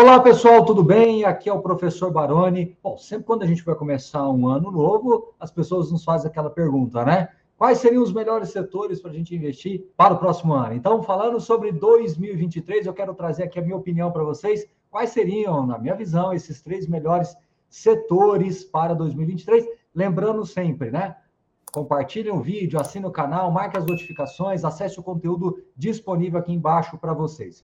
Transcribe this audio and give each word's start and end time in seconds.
Olá 0.00 0.20
pessoal, 0.20 0.64
tudo 0.64 0.80
bem? 0.80 1.24
Aqui 1.24 1.48
é 1.48 1.52
o 1.52 1.60
professor 1.60 2.12
Baroni. 2.12 2.78
Bom, 2.80 2.96
sempre 2.96 3.24
quando 3.24 3.42
a 3.42 3.46
gente 3.46 3.64
vai 3.64 3.74
começar 3.74 4.28
um 4.30 4.46
ano 4.46 4.70
novo, 4.70 5.34
as 5.40 5.50
pessoas 5.50 5.90
nos 5.90 6.04
fazem 6.04 6.30
aquela 6.30 6.48
pergunta, 6.48 7.04
né? 7.04 7.30
Quais 7.56 7.78
seriam 7.78 8.04
os 8.04 8.12
melhores 8.12 8.50
setores 8.50 9.00
para 9.00 9.10
a 9.10 9.14
gente 9.14 9.34
investir 9.34 9.90
para 9.96 10.14
o 10.14 10.18
próximo 10.18 10.54
ano? 10.54 10.72
Então, 10.72 11.02
falando 11.02 11.40
sobre 11.40 11.72
2023, 11.72 12.86
eu 12.86 12.94
quero 12.94 13.12
trazer 13.12 13.42
aqui 13.42 13.58
a 13.58 13.62
minha 13.62 13.74
opinião 13.74 14.12
para 14.12 14.22
vocês. 14.22 14.64
Quais 14.88 15.10
seriam, 15.10 15.66
na 15.66 15.76
minha 15.80 15.96
visão, 15.96 16.32
esses 16.32 16.62
três 16.62 16.86
melhores 16.86 17.36
setores 17.68 18.62
para 18.62 18.94
2023? 18.94 19.66
Lembrando 19.92 20.46
sempre, 20.46 20.92
né? 20.92 21.16
Compartilhe 21.72 22.30
o 22.30 22.40
vídeo, 22.40 22.80
assine 22.80 23.04
o 23.04 23.10
canal, 23.10 23.50
marque 23.50 23.76
as 23.76 23.84
notificações, 23.84 24.64
acesse 24.64 25.00
o 25.00 25.02
conteúdo 25.02 25.60
disponível 25.76 26.38
aqui 26.38 26.52
embaixo 26.52 26.96
para 26.98 27.12
vocês. 27.12 27.64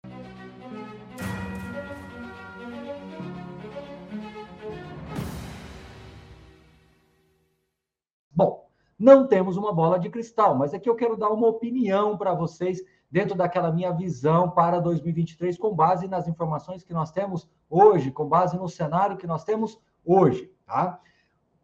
Não 9.03 9.27
temos 9.27 9.57
uma 9.57 9.73
bola 9.73 9.99
de 9.99 10.09
cristal, 10.09 10.55
mas 10.55 10.73
aqui 10.73 10.89
eu 10.89 10.95
quero 10.95 11.17
dar 11.17 11.29
uma 11.29 11.47
opinião 11.47 12.17
para 12.17 12.33
vocês 12.33 12.81
dentro 13.11 13.35
daquela 13.35 13.69
minha 13.69 13.91
visão 13.91 14.49
para 14.49 14.79
2023, 14.79 15.57
com 15.57 15.75
base 15.75 16.07
nas 16.07 16.25
informações 16.25 16.85
que 16.85 16.93
nós 16.93 17.11
temos 17.11 17.49
hoje, 17.69 18.11
com 18.11 18.25
base 18.25 18.55
no 18.55 18.69
cenário 18.69 19.17
que 19.17 19.27
nós 19.27 19.43
temos 19.43 19.77
hoje, 20.05 20.49
tá? 20.65 21.01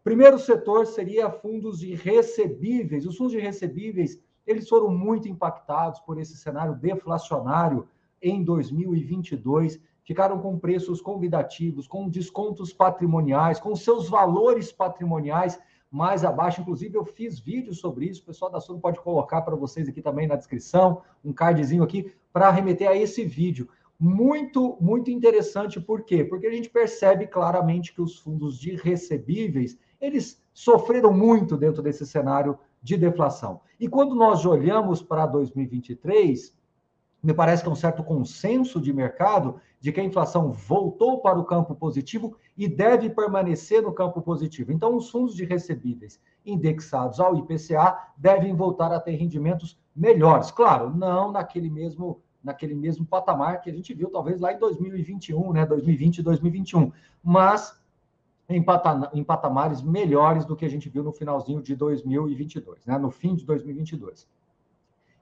Primeiro 0.03 0.37
setor 0.37 0.85
seria 0.85 1.31
fundos 1.31 1.79
de 1.79 1.95
recebíveis. 1.95 3.05
Os 3.05 3.15
fundos 3.15 3.31
de 3.31 3.39
recebíveis, 3.39 4.21
eles 4.45 4.67
foram 4.67 4.89
muito 4.89 5.29
impactados 5.29 6.01
por 6.01 6.19
esse 6.19 6.35
cenário 6.35 6.75
deflacionário 6.75 7.87
em 8.21 8.43
2022, 8.43 9.79
ficaram 10.03 10.39
com 10.39 10.59
preços 10.59 10.99
convidativos, 10.99 11.87
com 11.87 12.09
descontos 12.09 12.73
patrimoniais, 12.73 13.61
com 13.61 13.73
seus 13.77 14.09
valores 14.09 14.73
patrimoniais 14.73 15.57
mais 15.91 16.23
abaixo. 16.23 16.61
Inclusive, 16.61 16.95
eu 16.95 17.05
fiz 17.05 17.39
vídeo 17.39 17.73
sobre 17.73 18.05
isso. 18.05 18.21
O 18.21 18.25
pessoal 18.25 18.51
da 18.51 18.59
Suno 18.59 18.79
pode 18.79 18.99
colocar 18.99 19.41
para 19.41 19.55
vocês 19.55 19.87
aqui 19.87 20.01
também 20.01 20.27
na 20.27 20.35
descrição, 20.35 21.01
um 21.23 21.33
cardzinho 21.33 21.83
aqui, 21.83 22.11
para 22.31 22.51
remeter 22.51 22.89
a 22.89 22.95
esse 22.95 23.23
vídeo. 23.23 23.67
Muito, 23.99 24.77
muito 24.79 25.11
interessante, 25.11 25.79
por 25.79 26.03
quê? 26.03 26.23
Porque 26.23 26.47
a 26.47 26.51
gente 26.51 26.69
percebe 26.69 27.27
claramente 27.27 27.93
que 27.93 28.01
os 28.01 28.17
fundos 28.17 28.57
de 28.57 28.75
recebíveis, 28.75 29.77
eles 29.99 30.41
sofreram 30.53 31.11
muito 31.11 31.57
dentro 31.57 31.81
desse 31.81 32.05
cenário 32.05 32.57
de 32.81 32.95
deflação. 32.95 33.59
E 33.79 33.87
quando 33.89 34.15
nós 34.15 34.45
olhamos 34.45 35.01
para 35.01 35.25
2023, 35.25 36.57
me 37.21 37.33
parece 37.33 37.61
que 37.61 37.69
é 37.69 37.71
um 37.71 37.75
certo 37.75 38.03
consenso 38.03 38.79
de 38.79 38.93
mercado 38.93 39.59
de 39.79 39.91
que 39.91 39.99
a 39.99 40.03
inflação 40.03 40.51
voltou 40.51 41.21
para 41.21 41.39
o 41.39 41.45
campo 41.45 41.75
positivo 41.75 42.35
e 42.57 42.67
deve 42.67 43.09
permanecer 43.09 43.81
no 43.81 43.93
campo 43.93 44.21
positivo. 44.21 44.71
Então, 44.71 44.95
os 44.95 45.09
fundos 45.09 45.35
de 45.35 45.45
recebíveis 45.45 46.19
indexados 46.45 47.19
ao 47.19 47.37
IPCA 47.37 47.97
devem 48.17 48.55
voltar 48.55 48.91
a 48.91 48.99
ter 48.99 49.11
rendimentos 49.11 49.77
melhores. 49.95 50.51
Claro, 50.51 50.95
não 50.95 51.31
naquele 51.31 51.69
mesmo 51.69 52.21
naquele 52.41 52.73
mesmo 52.73 53.05
patamar 53.05 53.59
que 53.59 53.69
a 53.69 53.73
gente 53.73 53.93
viu 53.93 54.09
talvez 54.09 54.39
lá 54.39 54.53
em 54.53 54.57
2021, 54.57 55.51
né, 55.51 55.65
2020 55.65 56.19
e 56.19 56.23
2021, 56.23 56.89
mas 57.21 57.77
em, 58.47 58.65
em 59.13 59.23
patamares 59.25 59.81
melhores 59.81 60.45
do 60.45 60.55
que 60.55 60.63
a 60.63 60.69
gente 60.69 60.87
viu 60.87 61.03
no 61.03 61.11
finalzinho 61.11 61.61
de 61.61 61.75
2022, 61.75 62.85
né, 62.85 62.97
no 62.97 63.11
fim 63.11 63.35
de 63.35 63.45
2022. 63.45 64.25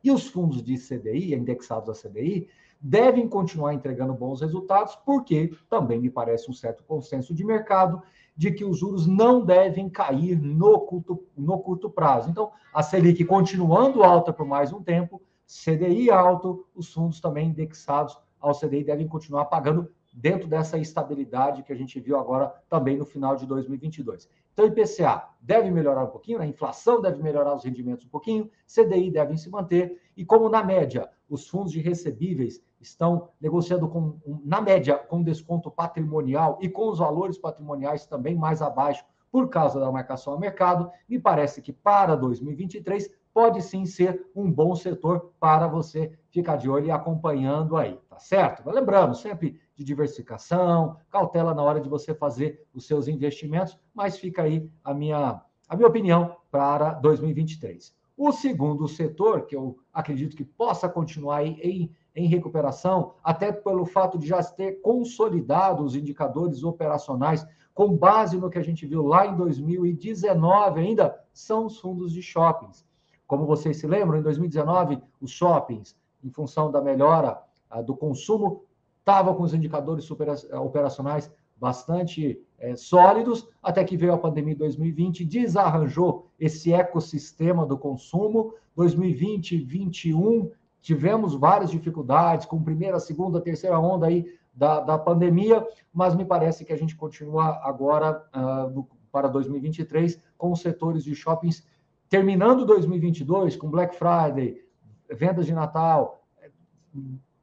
E 0.07 0.11
os 0.11 0.25
fundos 0.25 0.63
de 0.63 0.77
CDI, 0.77 1.35
indexados 1.35 1.89
a 1.89 2.07
CDI, 2.09 2.47
devem 2.79 3.27
continuar 3.27 3.73
entregando 3.73 4.13
bons 4.13 4.39
resultados, 4.39 4.95
porque 4.95 5.51
também 5.69 5.99
me 5.99 6.09
parece 6.09 6.49
um 6.49 6.53
certo 6.53 6.81
consenso 6.85 7.33
de 7.33 7.43
mercado 7.43 8.01
de 8.33 8.49
que 8.53 8.63
os 8.63 8.79
juros 8.79 9.05
não 9.05 9.43
devem 9.43 9.89
cair 9.89 10.41
no 10.41 10.79
curto, 10.79 11.25
no 11.35 11.59
curto 11.59 11.89
prazo. 11.89 12.29
Então, 12.29 12.51
a 12.73 12.81
Selic 12.81 13.25
continuando 13.25 14.01
alta 14.01 14.31
por 14.31 14.45
mais 14.45 14.71
um 14.71 14.81
tempo, 14.81 15.21
CDI 15.45 16.09
alto, 16.09 16.65
os 16.73 16.93
fundos 16.93 17.19
também 17.19 17.49
indexados 17.49 18.17
ao 18.39 18.57
CDI 18.57 18.85
devem 18.85 19.09
continuar 19.09 19.43
pagando 19.47 19.91
dentro 20.17 20.47
dessa 20.47 20.79
estabilidade 20.79 21.61
que 21.61 21.71
a 21.71 21.75
gente 21.75 21.99
viu 21.99 22.17
agora 22.17 22.51
também 22.67 22.97
no 22.97 23.05
final 23.05 23.35
de 23.35 23.45
2022. 23.45 24.27
Então, 24.51 24.65
IPCA 24.65 25.29
deve 25.39 25.69
melhorar 25.69 26.05
um 26.05 26.07
pouquinho, 26.07 26.39
né? 26.39 26.45
a 26.45 26.47
inflação 26.47 26.99
deve 26.99 27.21
melhorar 27.21 27.53
os 27.53 27.63
rendimentos 27.63 28.03
um 28.07 28.09
pouquinho, 28.09 28.49
CDI 28.65 29.11
devem 29.11 29.37
se 29.37 29.47
manter, 29.47 30.01
e 30.17 30.25
como 30.25 30.49
na 30.49 30.63
média 30.63 31.07
os 31.29 31.47
fundos 31.47 31.71
de 31.71 31.79
recebíveis 31.79 32.59
estão 32.81 33.29
negociando 33.39 33.87
com, 33.87 34.17
na 34.43 34.59
média 34.59 34.97
com 34.97 35.21
desconto 35.21 35.69
patrimonial 35.69 36.57
e 36.61 36.67
com 36.67 36.89
os 36.89 36.97
valores 36.97 37.37
patrimoniais 37.37 38.07
também 38.07 38.35
mais 38.35 38.59
abaixo 38.59 39.05
por 39.31 39.49
causa 39.49 39.79
da 39.79 39.91
marcação 39.91 40.33
ao 40.33 40.39
mercado, 40.39 40.89
me 41.07 41.19
parece 41.19 41.61
que 41.61 41.71
para 41.71 42.15
2023 42.15 43.11
pode 43.31 43.61
sim 43.61 43.85
ser 43.85 44.25
um 44.35 44.51
bom 44.51 44.75
setor 44.75 45.31
para 45.39 45.67
você 45.67 46.11
ficar 46.37 46.55
de 46.55 46.69
olho 46.69 46.85
e 46.85 46.91
acompanhando 46.91 47.75
aí, 47.75 47.99
tá 48.07 48.19
certo? 48.19 48.69
Lembrando, 48.69 49.15
sempre 49.15 49.59
de 49.75 49.83
diversificação, 49.83 50.95
cautela 51.09 51.51
na 51.51 51.63
hora 51.63 51.81
de 51.81 51.89
você 51.89 52.13
fazer 52.13 52.63
os 52.75 52.85
seus 52.85 53.07
investimentos, 53.07 53.75
mas 53.91 54.19
fica 54.19 54.43
aí 54.43 54.69
a 54.83 54.93
minha, 54.93 55.41
a 55.67 55.75
minha 55.75 55.87
opinião 55.87 56.35
para 56.51 56.93
2023. 56.93 57.91
O 58.15 58.31
segundo 58.31 58.87
setor, 58.87 59.47
que 59.47 59.55
eu 59.55 59.79
acredito 59.91 60.37
que 60.37 60.43
possa 60.43 60.87
continuar 60.87 61.43
em, 61.43 61.91
em 62.15 62.27
recuperação, 62.27 63.15
até 63.23 63.51
pelo 63.51 63.85
fato 63.85 64.19
de 64.19 64.27
já 64.27 64.43
ter 64.43 64.79
consolidado 64.81 65.83
os 65.83 65.95
indicadores 65.95 66.63
operacionais 66.63 67.47
com 67.73 67.97
base 67.97 68.37
no 68.37 68.49
que 68.49 68.59
a 68.59 68.63
gente 68.63 68.85
viu 68.85 69.03
lá 69.03 69.25
em 69.25 69.35
2019 69.35 70.79
ainda, 70.79 71.19
são 71.33 71.65
os 71.65 71.79
fundos 71.79 72.13
de 72.13 72.21
shoppings. 72.21 72.85
Como 73.25 73.45
vocês 73.45 73.77
se 73.77 73.87
lembram, 73.87 74.19
em 74.19 74.23
2019, 74.23 75.01
os 75.19 75.31
shoppings, 75.31 75.95
em 76.23 76.29
função 76.29 76.71
da 76.71 76.81
melhora 76.81 77.41
ah, 77.69 77.81
do 77.81 77.95
consumo, 77.95 78.63
estavam 78.99 79.33
com 79.35 79.43
os 79.43 79.53
indicadores 79.53 80.09
eh, 80.49 80.57
operacionais 80.57 81.31
bastante 81.55 82.39
é, 82.59 82.75
sólidos, 82.75 83.47
até 83.63 83.83
que 83.83 83.97
veio 83.97 84.13
a 84.13 84.17
pandemia 84.17 84.53
em 84.53 84.57
2020, 84.57 85.25
desarranjou 85.25 86.27
esse 86.39 86.73
ecossistema 86.73 87.65
do 87.65 87.77
consumo. 87.77 88.53
2020 88.75 89.53
e 89.53 89.57
2021 89.59 90.51
tivemos 90.81 91.33
várias 91.33 91.71
dificuldades, 91.71 92.45
com 92.45 92.61
primeira, 92.61 92.99
segunda, 92.99 93.41
terceira 93.41 93.79
onda 93.79 94.07
aí 94.07 94.25
da, 94.53 94.79
da 94.79 94.97
pandemia, 94.97 95.65
mas 95.93 96.15
me 96.15 96.25
parece 96.25 96.63
que 96.63 96.73
a 96.73 96.77
gente 96.77 96.95
continua 96.95 97.59
agora 97.63 98.23
uh, 98.35 98.87
para 99.11 99.27
2023 99.27 100.19
com 100.37 100.51
os 100.51 100.61
setores 100.61 101.03
de 101.03 101.15
shoppings 101.15 101.65
terminando 102.09 102.65
2022 102.65 103.55
com 103.55 103.69
Black 103.69 103.95
Friday, 103.95 104.61
vendas 105.09 105.45
de 105.45 105.53
Natal, 105.53 106.23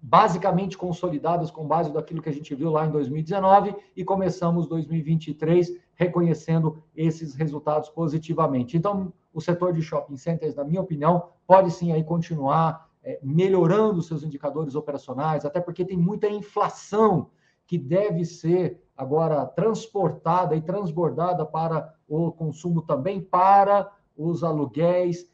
basicamente 0.01 0.77
consolidadas 0.77 1.51
com 1.51 1.67
base 1.67 1.91
daquilo 1.91 2.21
que 2.21 2.29
a 2.29 2.33
gente 2.33 2.55
viu 2.55 2.71
lá 2.71 2.87
em 2.87 2.91
2019 2.91 3.75
e 3.97 4.05
começamos 4.05 4.69
2023 4.69 5.79
reconhecendo 5.95 6.83
esses 6.95 7.35
resultados 7.35 7.89
positivamente. 7.89 8.77
Então, 8.77 9.13
o 9.33 9.41
setor 9.41 9.73
de 9.73 9.81
shopping 9.81 10.17
centers, 10.17 10.55
na 10.55 10.65
minha 10.65 10.83
opinião, 10.83 11.31
pode 11.47 11.71
sim 11.71 11.91
aí 11.91 12.05
continuar 12.05 12.91
é, 13.03 13.19
melhorando 13.23 14.03
seus 14.03 14.23
indicadores 14.23 14.75
operacionais, 14.75 15.45
até 15.45 15.61
porque 15.61 15.85
tem 15.85 15.97
muita 15.97 16.29
inflação 16.29 17.31
que 17.67 17.79
deve 17.79 18.25
ser 18.27 18.83
agora 18.97 19.47
transportada 19.47 20.55
e 20.55 20.61
transbordada 20.61 21.47
para 21.47 21.95
o 22.07 22.31
consumo 22.31 22.83
também, 22.83 23.23
para 23.23 23.91
os 24.17 24.45
aluguéis, 24.45 25.27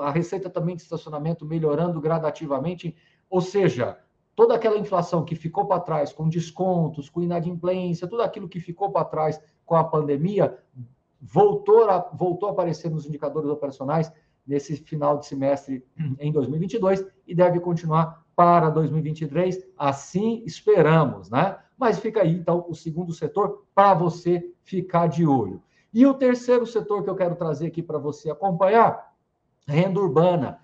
a 0.00 0.10
receita 0.10 0.48
também 0.48 0.76
de 0.76 0.82
estacionamento 0.82 1.44
melhorando 1.44 2.00
gradativamente, 2.00 2.94
ou 3.28 3.40
seja, 3.40 3.98
toda 4.34 4.54
aquela 4.54 4.78
inflação 4.78 5.24
que 5.24 5.34
ficou 5.34 5.66
para 5.66 5.80
trás 5.80 6.12
com 6.12 6.28
descontos, 6.28 7.08
com 7.08 7.22
inadimplência, 7.22 8.06
tudo 8.06 8.22
aquilo 8.22 8.48
que 8.48 8.60
ficou 8.60 8.90
para 8.90 9.04
trás 9.04 9.40
com 9.64 9.74
a 9.74 9.84
pandemia, 9.84 10.56
voltou 11.20 11.88
a, 11.90 11.98
voltou 11.98 12.48
a 12.48 12.52
aparecer 12.52 12.90
nos 12.90 13.06
indicadores 13.06 13.48
operacionais 13.48 14.12
nesse 14.46 14.76
final 14.76 15.18
de 15.18 15.26
semestre 15.26 15.84
em 16.20 16.30
2022 16.30 17.04
e 17.26 17.34
deve 17.34 17.58
continuar 17.58 18.24
para 18.36 18.68
2023, 18.68 19.66
assim 19.78 20.42
esperamos, 20.44 21.30
né? 21.30 21.58
Mas 21.78 21.98
fica 21.98 22.22
aí, 22.22 22.34
então, 22.34 22.64
o 22.68 22.74
segundo 22.74 23.12
setor 23.12 23.64
para 23.74 23.94
você 23.94 24.50
ficar 24.62 25.06
de 25.08 25.26
olho. 25.26 25.62
E 25.96 26.04
o 26.04 26.12
terceiro 26.12 26.66
setor 26.66 27.02
que 27.02 27.08
eu 27.08 27.16
quero 27.16 27.34
trazer 27.36 27.68
aqui 27.68 27.82
para 27.82 27.96
você 27.96 28.30
acompanhar, 28.30 29.14
renda 29.66 29.98
urbana. 29.98 30.60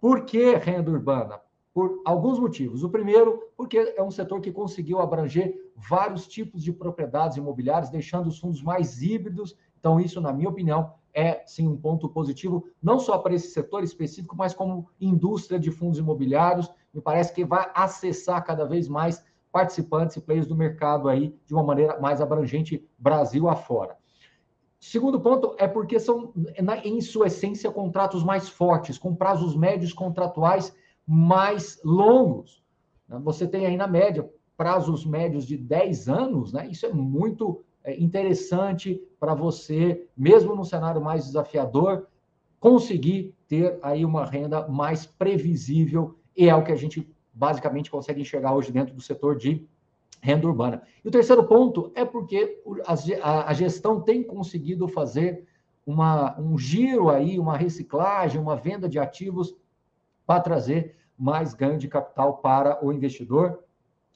Por 0.00 0.24
que 0.24 0.56
renda 0.56 0.90
urbana? 0.90 1.40
Por 1.72 2.02
alguns 2.04 2.36
motivos. 2.40 2.82
O 2.82 2.90
primeiro, 2.90 3.48
porque 3.56 3.94
é 3.96 4.02
um 4.02 4.10
setor 4.10 4.40
que 4.40 4.50
conseguiu 4.50 4.98
abranger 4.98 5.54
vários 5.76 6.26
tipos 6.26 6.64
de 6.64 6.72
propriedades 6.72 7.36
imobiliárias, 7.36 7.90
deixando 7.90 8.26
os 8.26 8.40
fundos 8.40 8.60
mais 8.60 9.00
híbridos. 9.00 9.56
Então, 9.78 10.00
isso, 10.00 10.20
na 10.20 10.32
minha 10.32 10.48
opinião, 10.48 10.94
é 11.14 11.44
sim 11.46 11.68
um 11.68 11.76
ponto 11.76 12.08
positivo, 12.08 12.66
não 12.82 12.98
só 12.98 13.18
para 13.18 13.34
esse 13.34 13.52
setor 13.52 13.84
específico, 13.84 14.34
mas 14.34 14.52
como 14.52 14.88
indústria 15.00 15.60
de 15.60 15.70
fundos 15.70 16.00
imobiliários. 16.00 16.68
Me 16.92 17.00
parece 17.00 17.32
que 17.32 17.44
vai 17.44 17.70
acessar 17.72 18.44
cada 18.44 18.64
vez 18.64 18.88
mais 18.88 19.24
participantes 19.52 20.16
e 20.16 20.20
players 20.20 20.48
do 20.48 20.56
mercado 20.56 21.08
aí 21.08 21.38
de 21.46 21.54
uma 21.54 21.62
maneira 21.62 22.00
mais 22.00 22.20
abrangente, 22.20 22.84
Brasil 22.98 23.48
afora. 23.48 24.01
Segundo 24.82 25.20
ponto 25.20 25.54
é 25.58 25.68
porque 25.68 26.00
são, 26.00 26.34
em 26.82 27.00
sua 27.00 27.28
essência, 27.28 27.70
contratos 27.70 28.24
mais 28.24 28.48
fortes, 28.48 28.98
com 28.98 29.14
prazos 29.14 29.54
médios 29.54 29.92
contratuais 29.92 30.74
mais 31.06 31.80
longos. 31.84 32.64
Você 33.08 33.46
tem 33.46 33.64
aí, 33.64 33.76
na 33.76 33.86
média, 33.86 34.28
prazos 34.56 35.06
médios 35.06 35.46
de 35.46 35.56
10 35.56 36.08
anos, 36.08 36.52
né? 36.52 36.66
Isso 36.66 36.84
é 36.84 36.92
muito 36.92 37.62
é, 37.84 37.94
interessante 38.02 39.00
para 39.20 39.36
você, 39.36 40.04
mesmo 40.16 40.52
no 40.56 40.64
cenário 40.64 41.00
mais 41.00 41.26
desafiador, 41.26 42.08
conseguir 42.58 43.36
ter 43.46 43.78
aí 43.82 44.04
uma 44.04 44.26
renda 44.26 44.66
mais 44.66 45.06
previsível, 45.06 46.18
e 46.36 46.48
é 46.48 46.56
o 46.56 46.64
que 46.64 46.72
a 46.72 46.76
gente 46.76 47.08
basicamente 47.32 47.88
consegue 47.88 48.20
enxergar 48.20 48.52
hoje 48.52 48.72
dentro 48.72 48.92
do 48.92 49.00
setor 49.00 49.36
de 49.36 49.64
renda 50.22 50.46
urbana. 50.46 50.82
E 51.04 51.08
o 51.08 51.10
terceiro 51.10 51.44
ponto 51.44 51.90
é 51.96 52.04
porque 52.04 52.62
a 53.22 53.52
gestão 53.52 54.00
tem 54.00 54.22
conseguido 54.22 54.86
fazer 54.86 55.44
uma, 55.84 56.38
um 56.40 56.56
giro 56.56 57.10
aí, 57.10 57.40
uma 57.40 57.56
reciclagem, 57.56 58.40
uma 58.40 58.54
venda 58.54 58.88
de 58.88 59.00
ativos 59.00 59.54
para 60.24 60.40
trazer 60.40 60.94
mais 61.18 61.54
ganho 61.54 61.76
de 61.76 61.88
capital 61.88 62.36
para 62.38 62.84
o 62.84 62.92
investidor, 62.92 63.64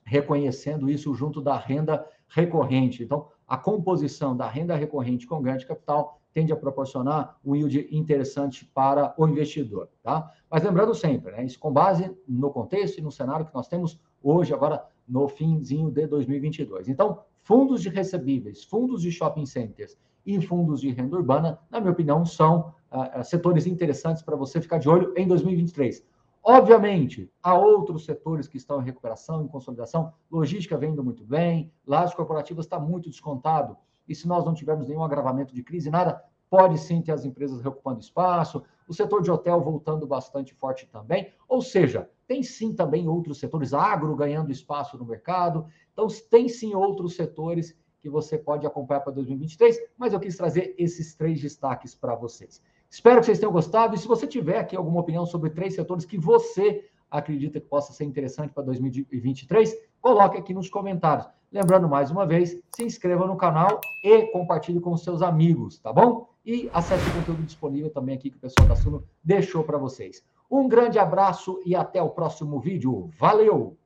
reconhecendo 0.05 0.89
isso 0.89 1.13
junto 1.13 1.43
da 1.43 1.57
renda 1.57 2.09
recorrente. 2.29 3.03
Então, 3.03 3.27
a 3.47 3.57
composição 3.57 4.37
da 4.37 4.49
renda 4.49 4.77
recorrente 4.77 5.27
com 5.27 5.43
ganho 5.43 5.59
de 5.59 5.67
capital 5.67 6.21
tende 6.33 6.53
a 6.53 6.57
proporcionar 6.57 7.37
um 7.45 7.57
yield 7.57 7.89
interessante 7.91 8.65
para 8.65 9.13
o 9.19 9.27
investidor, 9.27 9.89
tá? 10.03 10.33
Mas 10.49 10.63
lembrando 10.63 10.95
sempre, 10.95 11.33
né, 11.33 11.45
isso 11.45 11.59
com 11.59 11.73
base 11.73 12.15
no 12.29 12.51
contexto 12.51 12.99
e 12.99 13.03
no 13.03 13.11
cenário 13.11 13.47
que 13.47 13.55
nós 13.55 13.67
temos 13.67 13.99
hoje, 14.23 14.55
agora 14.55 14.87
no 15.09 15.29
finzinho 15.29 15.91
de 15.91 16.07
2022. 16.07 16.89
Então, 16.89 17.21
fundos 17.43 17.83
de 17.83 17.89
recebíveis, 17.89 18.65
fundos 18.65 19.03
de 19.03 19.11
shopping 19.11 19.47
centers 19.47 19.97
e 20.25 20.41
fundos 20.41 20.81
de 20.81 20.91
renda 20.91 21.17
urbana, 21.17 21.59
na 21.71 21.81
minha 21.81 21.93
opinião, 21.93 22.25
são 22.25 22.75
uh, 22.91 23.23
setores 23.23 23.67
interessantes 23.67 24.23
para 24.23 24.37
você 24.37 24.61
ficar 24.61 24.79
de 24.79 24.89
olho 24.89 25.13
em 25.17 25.27
2023. 25.27 26.05
Obviamente, 26.43 27.31
há 27.43 27.59
outros 27.59 28.05
setores 28.05 28.47
que 28.47 28.57
estão 28.57 28.81
em 28.81 28.85
recuperação, 28.85 29.43
em 29.43 29.49
consolidação. 29.49 30.13
Logística 30.31 30.77
vem 30.79 30.93
indo 30.93 31.03
muito 31.03 31.25
bem, 31.25 31.73
lajes 31.87 32.15
corporativas 32.15 32.67
está 32.67 32.79
muito 32.79 33.11
descontado. 33.11 33.77
E 34.09 34.15
se 34.15 34.29
nós 34.29 34.45
não 34.45 34.55
tivermos 34.55 34.87
nenhum 34.87 35.03
agravamento 35.03 35.53
de 35.53 35.63
crise, 35.65 35.91
nada, 35.91 36.23
pode 36.49 36.79
sim 36.79 37.03
ter 37.03 37.13
as 37.13 37.25
empresas 37.25 37.61
reocupando 37.61 37.99
espaço, 37.99 38.63
o 38.87 38.95
setor 38.95 39.23
de 39.23 39.31
hotel 39.31 39.61
voltando 39.61 40.07
bastante 40.07 40.55
forte 40.55 40.87
também. 40.87 41.33
Ou 41.49 41.61
seja, 41.61 42.09
tem 42.27 42.43
sim 42.43 42.75
também 42.75 43.09
outros 43.09 43.39
setores, 43.39 43.75
agro 43.75 44.15
ganhando 44.15 44.53
espaço 44.53 44.97
no 44.97 45.05
mercado. 45.05 45.67
Então, 45.93 46.07
tem 46.31 46.49
sim 46.49 46.75
outros 46.75 47.15
setores 47.15 47.77
que 48.01 48.09
você 48.09 48.39
pode 48.39 48.67
acompanhar 48.67 49.01
para 49.01 49.13
2023, 49.13 49.79
mas 49.97 50.13
eu 50.13 50.21
quis 50.21 50.37
trazer 50.37 50.75
esses 50.79 51.15
três 51.15 51.41
destaques 51.41 51.95
para 51.95 52.15
vocês. 52.15 52.63
Espero 52.89 53.19
que 53.19 53.27
vocês 53.27 53.39
tenham 53.39 53.53
gostado 53.53 53.95
e 53.95 53.99
se 53.99 54.07
você 54.07 54.27
tiver 54.27 54.59
aqui 54.59 54.77
alguma 54.77 55.01
opinião 55.01 55.27
sobre 55.27 55.51
três 55.51 55.75
setores 55.75 56.05
que 56.05 56.17
você 56.17 56.89
acredita 57.11 57.61
que 57.61 57.67
possa 57.67 57.93
ser 57.93 58.05
interessante 58.05 58.53
para 58.53 58.65
2023, 58.65 59.75
coloque 60.01 60.39
aqui 60.39 60.53
nos 60.53 60.69
comentários. 60.69 61.27
Lembrando 61.51 61.89
mais 61.89 62.11
uma 62.11 62.27
vez, 62.27 62.61
se 62.75 62.85
inscreva 62.85 63.27
no 63.27 63.37
canal 63.37 63.81
e 64.03 64.27
compartilhe 64.27 64.81
com 64.81 64.97
seus 64.97 65.23
amigos, 65.23 65.79
tá 65.79 65.93
bom? 65.93 66.29
E 66.45 66.69
acesse 66.73 67.09
o 67.09 67.15
conteúdo 67.15 67.43
disponível 67.43 67.91
também 67.91 68.15
aqui 68.15 68.31
que 68.31 68.37
o 68.37 68.41
pessoal 68.41 68.69
da 68.69 68.77
Suno 68.77 69.05
deixou 69.23 69.65
para 69.65 69.79
vocês. 69.79 70.25
Um 70.51 70.69
grande 70.69 70.99
abraço 70.99 71.61
e 71.65 71.75
até 71.75 72.01
o 72.03 72.11
próximo 72.11 72.61
vídeo. 72.61 73.11
Valeu! 73.19 73.77